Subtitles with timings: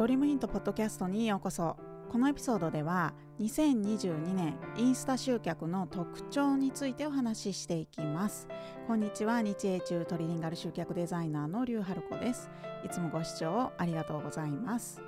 [0.00, 1.76] ドリームヒントポッドキャストにようこそ。
[2.10, 8.48] このエピソードでは2022年インスタ集客の特徴についてお話ししていきます。
[8.86, 12.48] こんにちは日英中トリリンガル集客デザイナーの劉春子です。
[12.82, 15.02] いつもご視聴ありがとうございます。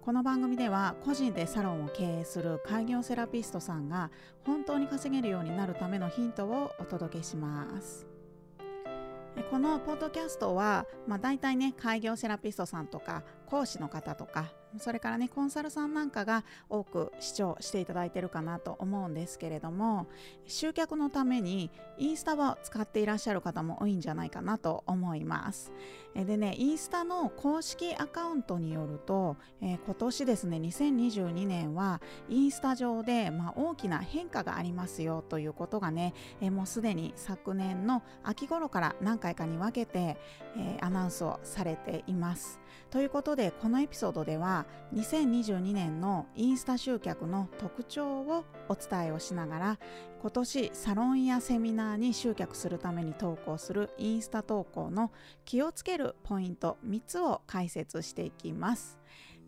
[0.00, 4.10] この番組では個人でサロンを経営する開業セラピストさんが
[4.46, 8.11] 本当に稼げるようになるためのヒントをお届けします。
[9.50, 20.06] このポッドキャストは、まあ、大体ね開業セラピストさんとか講師の方とかそれからねコンサルさんなんかが多く視聴していただいてるかなと思うんですけれども
[20.46, 25.72] 集客のためにインスタを使っていらっしゃる方も多いんじゃないかなと思います。
[26.14, 40.18] でねインスタの公式アカウントによると、えー、今年ですね2022年はインスタ上で、まあ、大きな変化がありますよということがね、えー、もうすでに昨年の秋頃から何回かに分けて、
[40.56, 42.60] えー、アナウンスをされています。
[42.90, 44.61] ということでこのエピソードでは
[44.94, 49.78] 2022年のインスタ集客の特徴をお伝えをしながら
[50.20, 55.10] 今年サロンやセミナーに集客するために投稿するインスタ投稿の
[55.44, 59.02] 気をつけるポイント3つを解説していきます。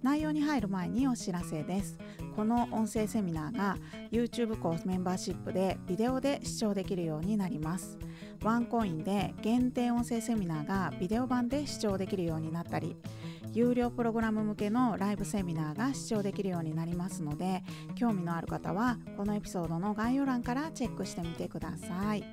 [0.05, 1.97] 内容に入る前にお知らせです
[2.37, 3.79] この音声セミナーが
[4.13, 7.97] YouTube コースメンバーシップでビデオで視聴できるようになります
[8.43, 12.97] ワンコインで限定音声セミナーがビデオ版で視聴できるようになったり
[13.55, 17.63] 有料プログラム向けのライブセミナーが視聴できるようになりますので
[17.95, 22.25] 興味のある方はこのエピソードの概要欄からチェックしてみてください。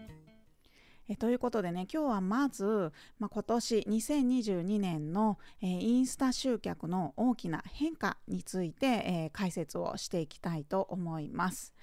[1.08, 11.76] えということでね今日はまず、まあ、今年2022年の、えー、インスタ集客の大きな変化について、えー、解説をしていきたいと思います。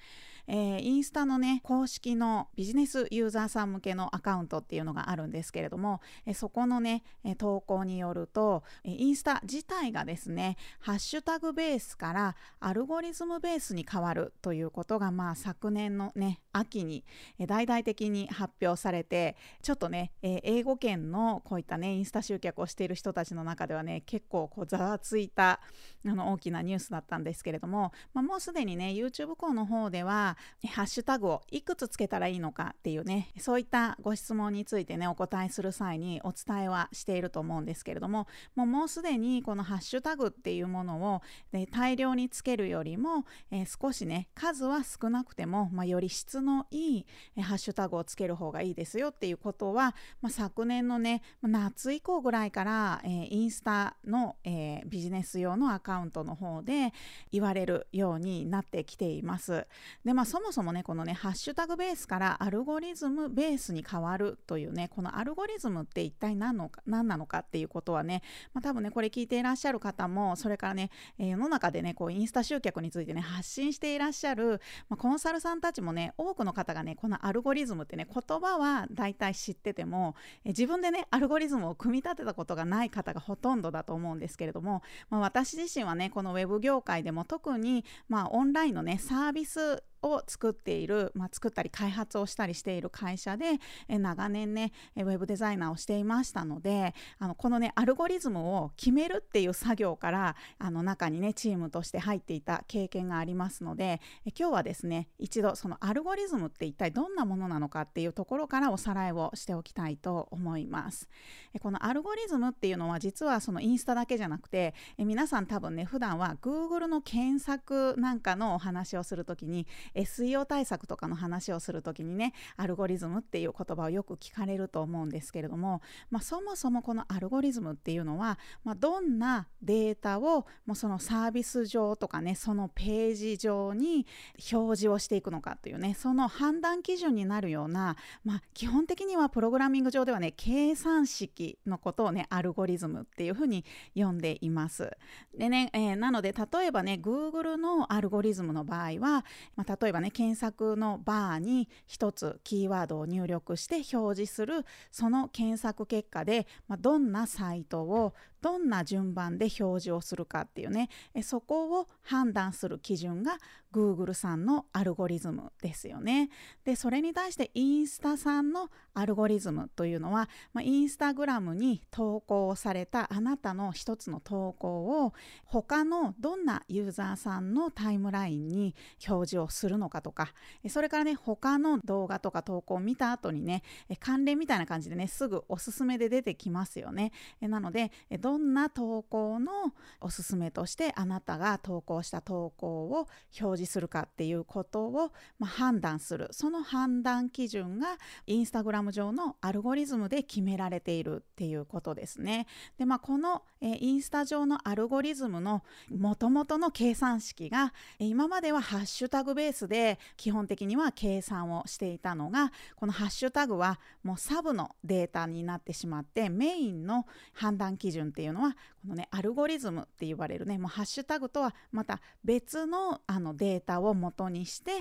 [0.49, 17.03] えー、インスタのね公式のビジネスユーザーさん向けのアカウントっていうのがあるんですけれども、えー、そこのね、え、投稿によると、えインスタ自体がですねハッシュタグベースからアルゴリズムベースに変わるということがまあ昨年のね秋に、
[17.37, 25.59] え大々的に発表されてちょっとね、え英語圏のこういったねインスタ集客をしている人たちの中ではね結構こうざわついた
[26.05, 47.05] あの大きなニュースだったんですけれども、まあ、もうすでにね YouTube 校の方ではハッシュタグをいくつつけたらいいのかっていうねそういったご質問についてねお答えする際にお伝えはしていると思うんですけれどももうもうすでにこのハッシュタグっていうものを、ね、大量につけるよりも、えー、少しね数は少なくても、まあ、より質のいい、
[47.37, 56.93] え、ハッシュタグをつける方がいいですよっていうことは、まあ、昨年のね夏以降ぐらいから、えー、インスタの、えビジネス用のアカウントの方で
[57.31, 59.67] 言われるようになってきています。
[60.05, 68.21] でまあそもそもねこのねハッシュタグベースからアルゴリズムベースに変わるというねこのアルゴリズムって一体何のか何なのかっていうことはね、
[68.53, 80.15] まあ、多分ねこれ聞いていらっしゃる方もそれからね、えー、世の中でねこうインスタ集客についてね発信していらっしゃる、まあ、コンサルさんたちもね多くの方がねこのアルゴリズムってね言葉は大体知ってても、
[80.45, 111.09] えー、自分でねアルゴリズムを組み立てたことがない方がほとんどだと思うんですけれども、まあ、私自身はねこのウェブ業界でも特にまあオンラインのねサービスを作っている、まあ、作ったり開発をしたりしている会社でえ長年ねウェブデザイナーをしていましたのであのこのねアルゴリズムを決めるっていう作業からあの中にねチームとして入っていた経験がありますのでえ今日はですね一度そのアルゴリズムって一体どんなものなのかっていうところからおさらいをしておきたいと思います。
[111.53, 134.05] えこのアルゴリズムっていうのは実はそのインスタだけじゃなくてえ皆さん多分ね普段は Google の検索なんかのお話をするときに SEO 対策とかの話をする時にねアルゴリズムっていう言葉をよく聞かれると思うんですけれども、まあ、そもそもこのアルゴリズムっていうのは、まあ、どんなデータをもうそのサービス上とかねそのページ上に
[134.51, 144.91] 表示をしていくのかというねその判断基準になるような、まあ、基本的にはプログラミング上ではね計算式のことをねアルゴリズムっていうふうに呼んでいます。
[145.37, 149.25] でね、えー、なので例えばね Google のアルゴリズムの場合は、
[149.55, 160.89] まあ、例えばね検索のバーに1つキーワードを入力して表示するその検索結果で、まあ、どんなサイトをどんな順番で表示をするかっていうね
[161.21, 163.37] そこを判断する基準が
[163.71, 166.29] Google さんのアルゴリズムですよね。
[166.63, 175.13] でそれに対してインスタさんのアルゴリズムというのは、まあ、インスタグラムに投稿されたあなたの一つの投稿を
[175.45, 178.75] 他のどんなユーザーさんのタイムラインに
[179.07, 180.33] 表示をするのかとか
[180.67, 183.63] それからね他の動画とか投稿を見た後にね
[183.99, 187.11] 関連みたいな感じでねすぐおすすめで出てきますよね。
[187.41, 193.07] なのでどどんな投稿のおすすめとしてあなたが投稿した投稿を
[193.41, 197.97] 表示するかっていうことを、ま、判断するその判断基準が
[198.27, 202.45] インスタグラム上のアルゴリズムで決められているっていうことですね。
[202.77, 218.51] でまあこの、え、インスタ上のアルゴリズムのもともとの計算式が今まではハッシュタグベースで基本的には計算をしていたのがこのハッシュタグはもうサブのデータになってしまってメインの判断基準って det jo nå.
[218.81, 224.71] このねアルゴリズムって言われるねもうハッシュタグとはまた別のあのデータを元にして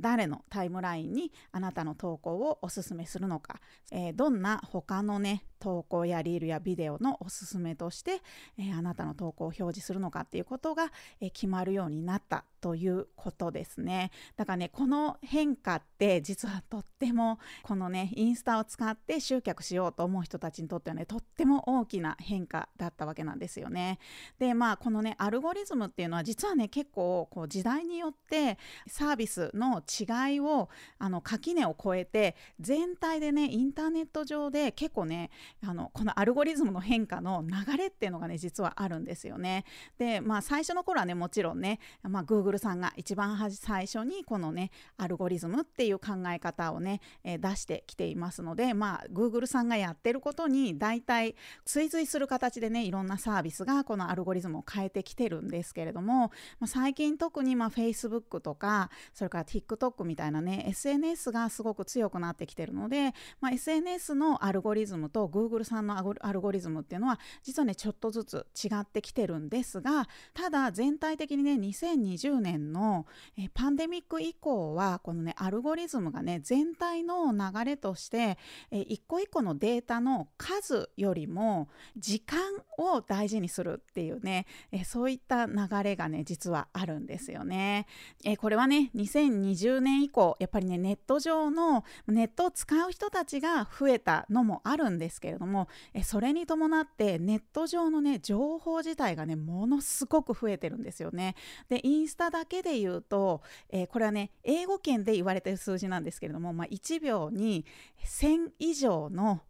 [0.00, 3.60] 誰のタイムラインにあなたの投稿をおすすめするのか、
[3.92, 8.20] えー、どんな他のね投稿やリールやビデオのおすすめとして、
[8.58, 14.10] えー、あなたの投稿を表示するのかっていうことが、えー、決まるようになったということですね。
[14.36, 23.98] だからねこの変化って実はとってもこのねインスタを使って集客しようと思う人たちにとってはねとっても大きな変化だったわけなんですですよね。
[24.38, 35.30] でまあこのねアルゴリズムっていうのは実はね結構こう時代によってサービスの違いをあの垣根を越えて全体でねインターネット上で結構ね
[35.62, 39.64] あのこのアルゴリズムの変化の流れっていうのがね実はあるんですよね。
[39.98, 51.34] でまあ最初の頃はねもちろんね、まあ、Google さんが一番最初にこのねアルゴリズムっていう考え方をね、え、出してきていますのでまあ Google さんがやってることに大体
[51.66, 73.06] 追随する形でねいろんなサービスサービスがこのアルゴリズムを変えてきてるんですけれども、まあ、最近特にまあ Facebook とかそれから TikTok みたいなね SNS がすごく強くなってきてるので、まあ、SNS のアルゴリズムと Google さんのアルゴリズムっていうのは実はねちょっとずつ違ってきてるんですがただ全体的にね2020年の、
[73.36, 78.38] えパンデミック以降はこのねアルゴリズムがね全体の流れとして、
[78.70, 82.38] え一個一個のデータの数よりも時間
[82.78, 87.86] を大事にするっていうね、えそういった流れがね実はあるんですよね。
[88.24, 101.34] えこれはね2020年以降やっぱりねネット上のネットを使う人たちが増えたのもあるんですけれどもえそれに伴ってネット上のね情報自体がねものすごく増えてるんですよね。
[101.68, 107.64] でインスタだけで言うと、え、これはね英語圏で言われてる数字なんですけれども、まあ、1秒に
[108.04, 109.42] 1000以上の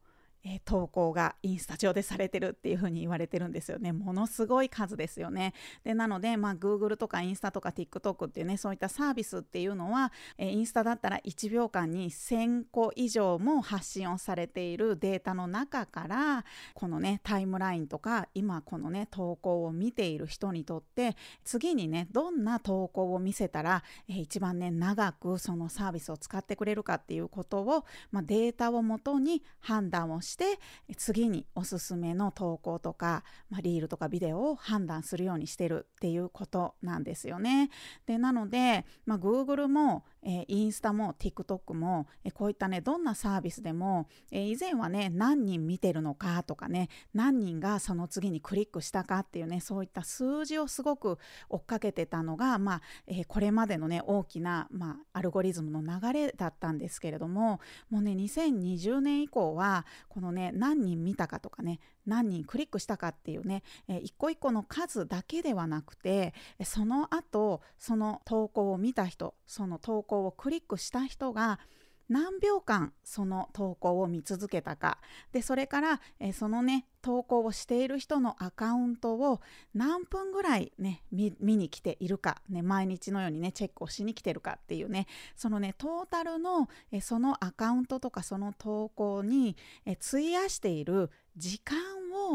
[0.45, 3.93] えー、投稿がインスタ上でされてるっていうふうに言われてるんですよね。
[3.93, 5.55] ものすごい数ですよね。
[5.85, 16.45] でなので、まあ、Google とかインスタとか TikTok っていうねそういったサービスっていうのは、えー、インスタだったら1秒間に1000個以上も発信をされているデータの中から
[16.75, 30.59] このねタイムラインとか今このね投稿を見ている人にとって次にねどんな投稿を見せたら、えー、一番ね長くそのサービスを使ってくれるかっていうことを、まあ、データをもとに判断をしてして
[30.97, 37.71] 次におすすめの投稿とか、まあ、リールとかビデオを判断するようにしてるっていうことなんですよね。
[38.07, 57.61] でなので、まあ、Google もえー、インスタも TikTok も、えー、こういったねどんなサービスでも、えー、以前はね何人見てるのかとかね何人がその次にクリックしたかっていうねそういった数字をすごく追っかけてたのが、まあえー、これまでのね大きな、まあ、アルゴリズムの流れだったんですけれども
[57.91, 66.35] もうね2020年以降はこののね何人見たかとかね何人クリックしたかっていうね、えー、一個一個の数だけではなくて
[66.65, 71.61] その後その投稿を見た人その投稿をクリックした人が
[72.09, 74.99] 何秒間その投稿を見続けたか。
[75.33, 79.41] でそれから、えー、そのね投稿をしている人のアカウントを
[79.75, 85.07] 何分ぐらいね見に来ているか、ね、毎日のようにねチェックをしに来てるかっていうね。
[85.37, 89.57] そのねトータルのえそのアカウントとかその投稿に
[89.87, 91.77] え費やしている時間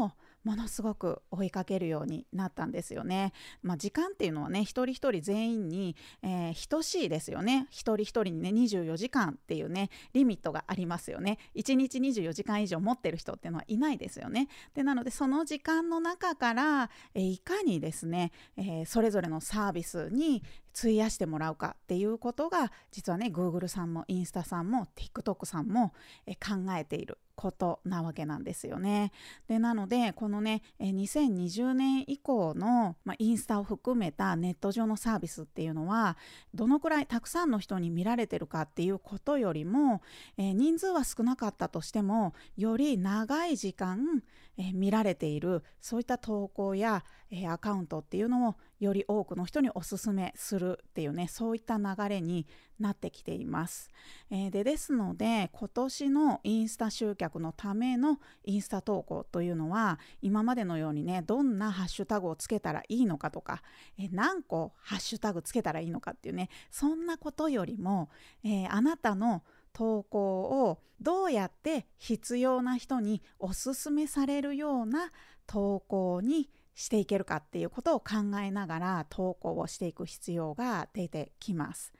[0.02, 0.12] を
[0.44, 3.32] ものすごく追いかけるようになったんですよね。
[3.62, 7.66] まあ、時間っていうのはね一人一人全員に、えー、等しいですよね。
[7.70, 11.38] 一人一人にね24時間っていうねリミットがありますよね。
[11.56, 14.48] 1日24時間以上持ってる人っていうのはいないですよね。
[14.74, 20.42] でなのでその時間の中から、えー、いかにですね、えー、それぞれのサービスに
[20.76, 25.92] 費やしてもらうかっていうことが実はね Google さんもインスタさんも TikTok さんも
[26.26, 29.12] 考えていることなわけなんですよね。
[29.48, 36.18] でなのでこのね2020年以降の、まあ、インスタを含めたネット上のサービスっていうのは
[36.52, 40.02] どのくらいたくさんの人に見られてるかっていうことよりも、
[40.36, 44.22] えー、人数は少なかったとしてもより長い時間
[44.58, 52.46] え見られているそういった投稿や、えアカウントっていうのをより多くの人におすすめするっていうねそういった流れに
[52.80, 53.90] なってきています。
[54.30, 63.62] えー、でですので今年のインスタ集客のためのインスタ投稿というのは今までのようにねどんなハッシュタグをつけたらいいのかとか、
[63.98, 68.08] え、何個ハッシュタグつけたらいいのかっていうねそんなことよりも、
[68.42, 69.42] えー、あなたの
[69.72, 75.12] 投稿をどうやって必要な人におすすめされるような
[75.46, 81.92] 投稿にしていけるかっていうことを考えながら投稿をしていく必要が出てきます。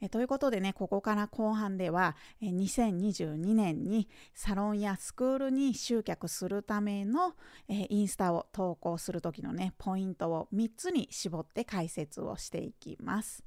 [0.00, 7.34] えということでねここから後半ではえ2022年にサロンやスクールに集客するための
[7.68, 13.44] えインスタを投稿する時のねポイントを3つに絞って解説をしていきます。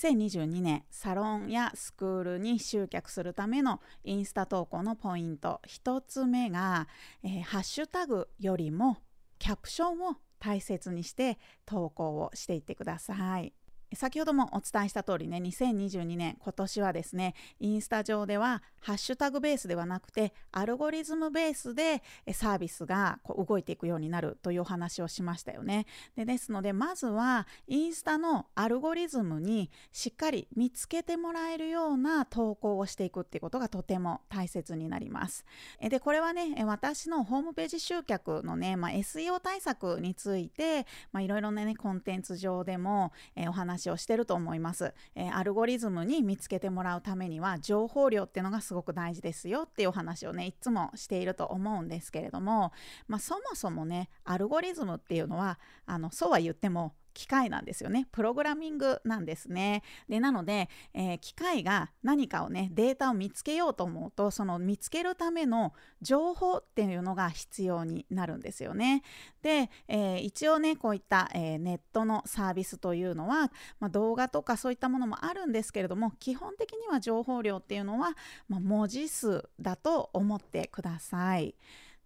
[0.00, 6.88] 2022年サロンやスクールに集客するためのインスタ投稿のポイント1つ目が、
[7.22, 8.98] えー、ハッシュタグよりも
[9.38, 13.52] キャプションを大切にして投稿をしていってください。
[13.94, 25.86] 先ほどもお伝えした通りね2022年今年はですねインスタ上ではハッシュタグベースではなくてアルゴリズムベースでサービスがこう動いていくようになるというお話をしましたよね。
[26.16, 35.44] でですのでまずはインスタのアルゴリズムにしっかり見つけてもらえるような投稿をしていくっていうことがとても大切になります。
[35.80, 40.86] でこれはね私のホームページ集客のね、まあ、SEO 対策について
[41.18, 52.72] いろいろなねコンテンツ上でもお話話をしてると思います、えー、アルゴリズムに見つけてもらうためには情報量っていうのがすごく大事ですよっていうお話をねいつもしていると思うんですけれども、
[53.08, 58.06] まあ、そもそもねアルゴリズムっていうのはあのそうは言っても機械なんですよね。
[58.12, 59.82] プログラミングなんですね。
[60.08, 69.02] でなので、えー、機械が何かをねデータを見つけようと思うとその見つけるための情報っていうのが必要になるんですよね。
[69.42, 78.12] で、えー、一応ねこういった、えー、ネットのサービスというのは、まあ、動画とかそういったものもあるんですけれども基本的には情報量っていうのは、
[78.48, 81.54] まあ、文字数だと思ってください。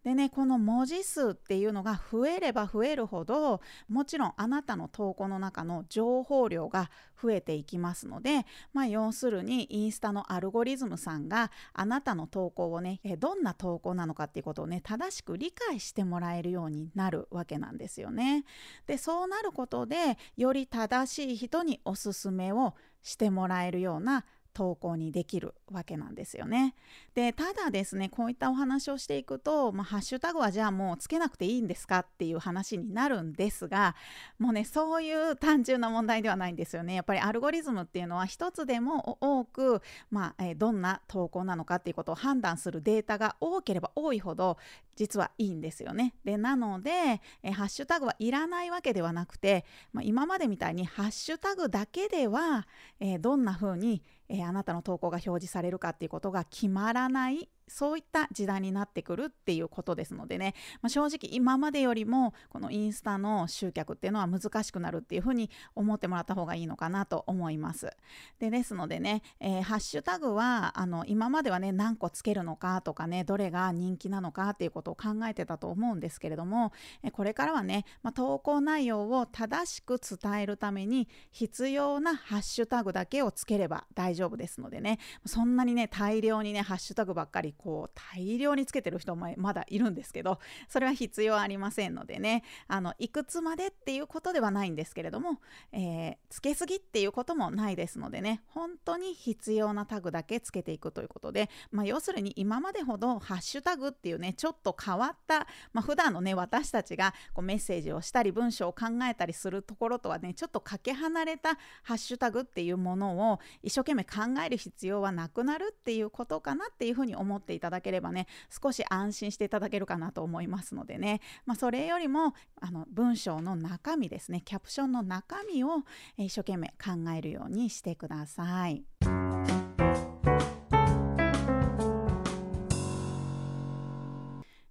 [0.04, 8.44] でねこの文字数っていうのが増えれば増えるほどもちろんあなたの投稿の中の情報量が増えていきますので、
[8.74, 18.44] まあ、要するにインスタのアルゴリズムさんがあなたの投稿をねどんな投稿なのかっていうことをね正しく理解してもらえるようになるわけなんですよね。
[18.86, 26.74] でそうなることでより正しい人におすすめをしてもらえるような投稿にできるわけなんですよね。
[27.14, 33.94] でただですねこういったお話をしていくと、まあ、ハッシュタグはじゃあもうつけなくていいんですかっていう話になるんですが
[34.40, 36.94] もうねそういう単純な問題ではないんですよね。
[36.94, 39.80] やっぱりアルゴリズムっていうのは一つでも多く、
[40.10, 44.58] まあえー、どんな投稿なのかっていうことを判断するデータが多ければ多いほど
[44.96, 46.14] 実はいいんですよね。
[46.24, 52.66] でなので、え、ハッシュタグはいらないわけではなくて、まあ、今までみたいにハッシュタグだけでは、
[52.98, 57.53] えー、どんな風にえー、あなたの投稿が表示されるかっていうことが決まらない。
[57.68, 67.90] そういった時代になってくるっていうことですのでね、まあ、正直今までよりもこのインスタの集客っていうのは難しくなるっていうふうに思ってもらった方がいいのかなと思います。
[68.38, 92.42] でですのでね、えー、ハッシュタグはあの今まではね何個つけるのかとかねどれが人気なのかっていうことを考えてたと思うんですけれども、えこれからはね、まあ、投稿内容を正しく伝えるために必要なハッシュタグだけをつければ大丈夫ですのでねそんなにね大量にねハッシュタグばっかりこう大量につけてる人もまだいるんですけどそれは必要ありませんのでね。
[92.68, 95.40] あのいくつまでっていうことではないんですけれども、
[95.72, 98.42] えー、つけすぎっていうこともないですのでね。
[98.48, 124.42] 本当に必要なタグだけつけていくということで、まあ、要するに今までほどハッシュタグっていうねちょっと変わった、まあ、普段のね私たちがこうメッセージをしたり文章を考えたりするところとはねちょっとかけ離れたハッシュタグっていうものを一生懸命考える必要はなくなるっていうことかなっていうふうに思ってていただければね少し安心していただけるかなと思いますのでね、まあ、それよりもあの文章の中身ですね。
[124.44, 125.82] キャプションの中身を
[126.16, 128.84] 一生懸命考えるようにしてください。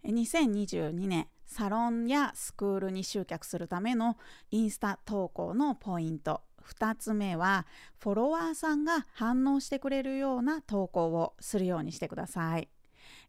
[0.05, 4.17] 2022年サロンやスクールに集客するための
[4.51, 6.41] インスタ投稿のポイント。
[6.67, 7.65] 2つ目は
[7.99, 12.69] フォロワーさんが反応してくれるような投稿をするようにしてください。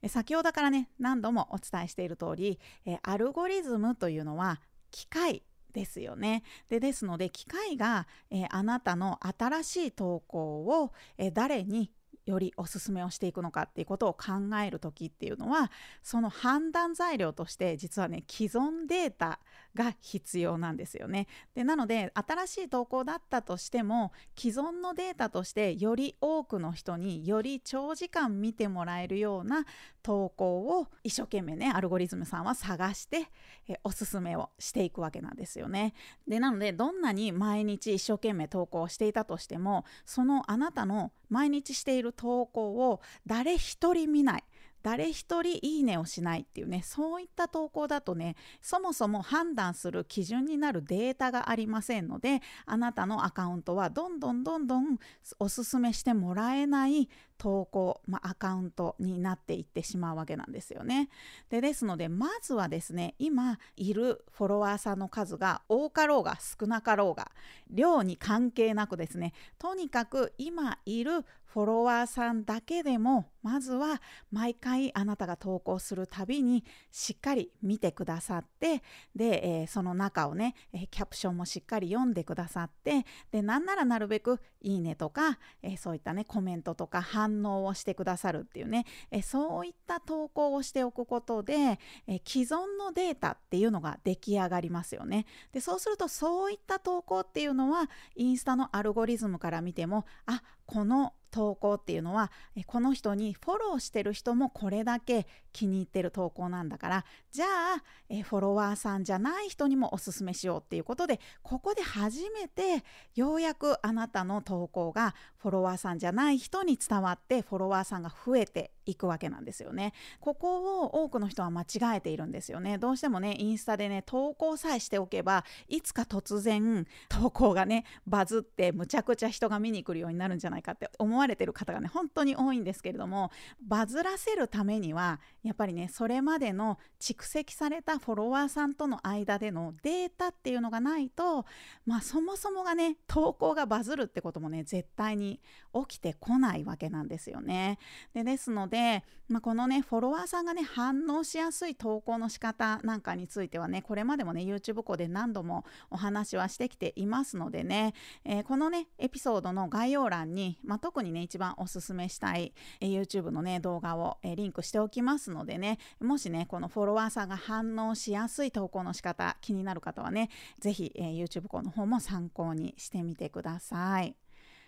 [0.08, 2.60] 先ほどからね何度もお伝えしている通り
[3.02, 4.60] アルゴリズムというのは
[4.90, 6.42] 機械ですよね。
[6.68, 11.90] でですので機械が、えー、あなたの新しい投稿を、えー、誰に
[12.26, 15.70] よりおすすめをしていくのかっていうことを考える時っていうのは
[16.02, 19.40] その判断材料として実はね既存データ
[19.74, 21.26] が必要なんですよね。
[21.54, 29.66] でなので新しい投稿だったとしても既存のデータとしてより多くの人により長時間見てもらえるような
[30.02, 33.28] 投稿を一生懸命ねアルゴリズムさんは探して
[33.68, 35.94] えおすすめをしていくわけなんですよね。
[36.28, 44.44] でなのでどんなに毎日一生懸命投稿していたとしてもそのあなたの毎日している投稿を誰一人見ない。
[44.84, 54.98] 誰一人いいねをしないっていうねそういった投稿だとねそもそも判断する基準になるデータがありませんのであなたのアカウントはどんどんどんどん
[55.38, 61.08] おすすめしてもらえない投稿、まあ、アカウントになっていってしまうわけなんですよね。
[61.48, 67.32] でですのでまずはですね今いるフォロワーさんの数が多かろうが少なかろうが
[67.70, 78.82] 量に関係なくですねとにかく今いるフォロワーさんだけでもまずは毎回あなたが投稿するたびにしっかり見てくださって
[79.14, 95.26] で、えー、その中をね、えー、キャプションもしっかり読んでくださってでなんならなるべくいいねとか、えー、そういったねコメントとか反応をしてくださるっていうね、えそういった投稿をしておくことで、え既存のデータっていうのが出来上がりますよね。
[95.52, 102.30] でそうするとそういった投稿っていうのはインスタのアルゴリズムから見てもあこの投稿っていうのは
[102.66, 112.84] この人にフォローしてる人もこれだけ気に入ってる投稿なんだからじゃあフォロワーさんじゃない人にもおすすめしようっていうことでここで初めて
[113.16, 119.92] ようやくあなたの投稿がフォロワーさんじゃない人に伝わってフォロワーさんが増えていくわけなんですよね。
[120.20, 122.78] ここを多くの人は間違えているんですよね。
[122.78, 133.30] どうしてもねインスタでね投稿さえしておけばいつか突然投稿がねバズってむちゃくちゃ人が見に来るようになるんじゃないかって思われてる方がね本当に多いんですけれども
[133.62, 141.46] バズらせるためにはやっぱりねそれまでの蓄積されたフォロワーさんとの間でのデータっていうのがないと
[141.86, 145.40] まあそもそもがね投稿がバズるってこともね絶対に
[145.88, 147.78] 起きてこないわけなんですよね。
[148.12, 157.94] でですので、でまあ、このねフォロワーさんがね反応しやすい投稿の仕方なんかについてはねこれまでもね YouTube 校で何度もお話はしてきていますのでね、
[158.24, 170.28] えー、このねエピソードの概要欄に、まあ、特にね一番おすすめしたい、えー、YouTube のね動画を、えー、リンクしておきますのでねもしねこのフォロワーさんが反応しやすい投稿の仕方気になる方はね
[170.60, 174.23] 是非、えー、YouTube 校の方も参考にしてみてください。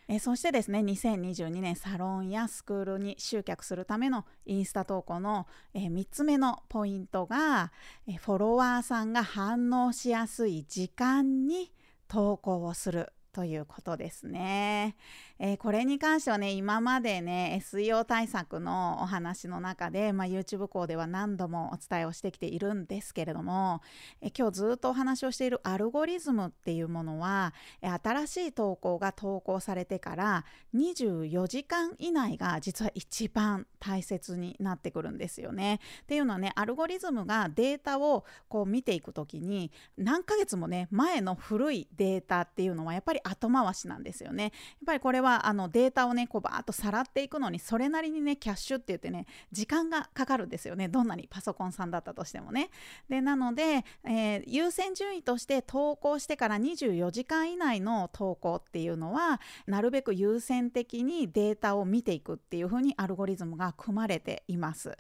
[0.09, 7.73] えそしてですね2022年サロンやスクールに集客するためのインスタ投稿の、え3つ目のポイントが、
[8.07, 11.73] えフォロワーさんが反応しやすい時間に
[12.07, 13.13] 投稿をする。
[13.37, 14.97] ということですね。
[15.39, 23.83] えー、これに関してはね今までね SEO 対策のお話の中で、まあ、YouTube 校では何度もお伝えをしてきているんですけれども、
[24.23, 30.45] えー、今日ずっとお話をしているアルゴリズムっていうものは、え、新しい投稿が投稿されてから
[30.75, 35.81] 24時間以内が実は一番大切になってくるんですよね。
[36.05, 44.45] っていうのはねアルゴリズムがデータをこう見ていく時に何ヶ月もね前の古いデータっていうのはやっぱり後回しなんですよね。
[44.45, 44.53] やっ
[44.87, 52.71] ぱりこれはあのデータをねこうバーッとさらっていくのにそれなりにねキャッシュって言ってね時間がかかるんですよねどんなにパソコンさんだったとしてもね。
[53.09, 64.97] でなので、えー、優先順位として投稿してから24時間以内の投稿っていうのはなるべく優先的にデータを見ていくっていう風にアルゴリズムが組まれています。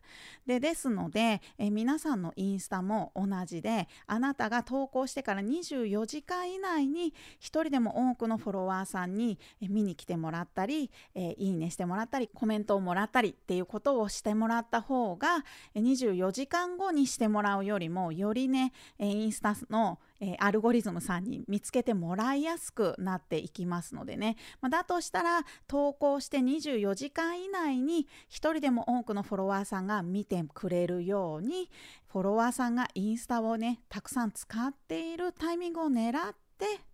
[0.47, 19.99] でですので、えー、皆さんのインスタも同じであなたが投稿してから24時間以内に1人でも多くのフォロワーさんに見に来てもらったり、え、いいねしてもらったりコメントをもらったりっていうことをしてもらった方が24時間後にしてもらうよりもよりねインスタの、
[20.39, 24.37] アルゴリズムさんに見つけてもらいやすくなっていきますのでね、
[24.71, 31.71] だとしたら投稿して24時間以内に1人でも多くのフォロワーさんが見てくれるように
[32.11, 36.46] フォロワーさんがインスタをねたくさん使っているタイミングを狙って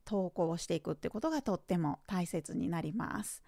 [0.04, 3.42] 投稿していくってことがとっても大切になります。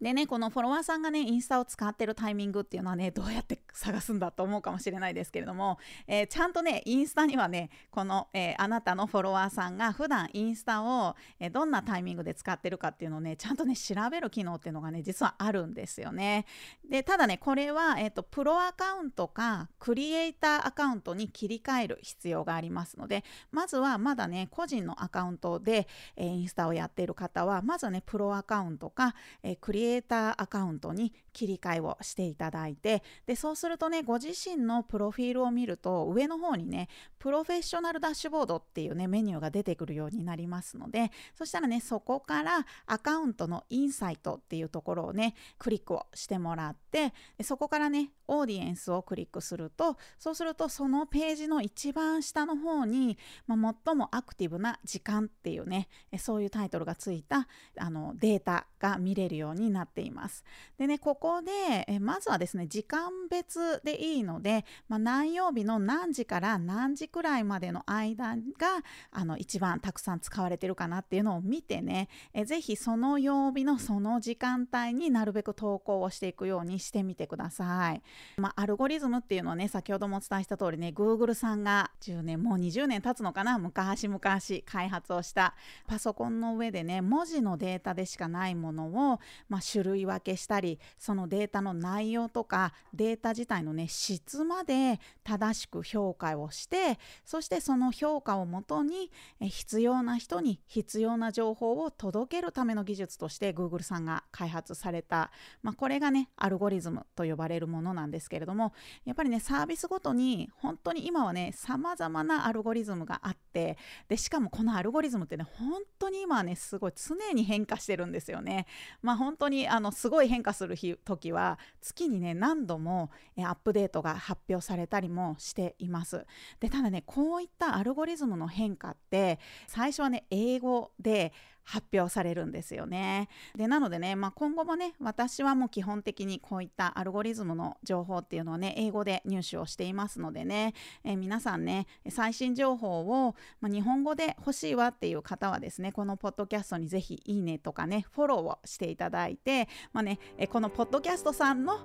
[0.00, 16.46] でねこのフォロワーさんがねインスタを使ってるタイミングっていうのはねどうやって探すんだと思うかもしれないですけれども、えー、ちゃんとねインスタにはねこの、えー、あなたのフォロワーさんが普段インスタを、えー、どんなタイミングで使ってるかっていうのをねちゃんとね調べる機能っていうのがね実はあるんですよね。
[16.88, 25.86] でただねこれは、えーと、プロアカウントかクリエイターアカウントに切り替える必要がありますのでまずはまだね個人のアカウントで、
[26.16, 60.44] えインスタをやっている方はまずねプロアカウントか、えクリエイターデータアカウントに切り替えをしていただいてでそうするとねご自身のプロフィールを見ると上の方にねプロフェッショナルダッシュボードっていうねメニューが出てくるようになりますのでそしたらねそこからアカウントのインサイトっていうところをねクリックをしてもらってそこからねオーディエンスをクリックするとそうするとそのページの一番下の方に、まあ、最もアクティブな時間っていうねそういうタイトルがついたあのデータが見れるようにななっています。
[60.78, 61.50] でねここで
[61.88, 78.02] えまずはですね時間別でいいので、まあ、何曜日の何時から何時くらいまでの間があの一番たくさん使われてるかなっていうのを見てねえぜひその曜日のその時間帯になるべく投稿をしていくようにしてみてください。
[78.36, 84.20] まあ、アルゴリズムっていうのはね先ほどもお伝えした通りね Google さんが10年もう20年経つのかな昔々
[84.64, 85.54] 開発をした
[85.86, 105.30] パソコンの上でね文字のデータでしかないものを、まあ、種類分けしたりそのデータの内容とかデータ自体のね質まで正しく評価をしてそしてその評価をもとに必要な人に必要な情報を届けるための技術として Google さんが開発された、
[105.62, 108.72] まあ、これがねアルゴリズムと呼ばれるものなんですけれども
[109.04, 113.76] やっぱりねサービスごとに本当に今はね様々なアルゴリズムがあって
[114.08, 118.66] でしかもこのアルゴリズムってね本当に今はねすごい常に変化してるんですよね。
[119.02, 126.24] まあ本当にあのすごい変化する日時は月にね何度もアップデートが発表されたりもしています。
[126.60, 131.32] でただねこういったアルゴリズムの変化って最初はね英語で
[131.70, 133.28] 発表されるんですよね。
[133.54, 150.18] でなのでね、まあ、今後もね私はもう基本的にこういったアルゴリズムの情報っていうのをね英語で入手をしていますのでね、えー、皆さんね最新情報を、まあ、日本語で欲しいわっていう方はですねこのポッドキャストにぜひいいねとかねフォローをしていただいて、まあね、
[150.50, 151.78] このポッドキャストさんの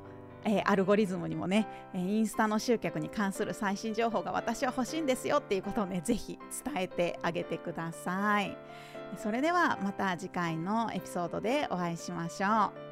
[0.47, 8.55] えー、アルゴリズムにもね、えインスタの集客に関する最新情報が私は欲しいんですよっていうことをね、ぜひ伝えてあげてください。
[9.17, 12.84] それではまた次回のエピソードでお会いしましょう。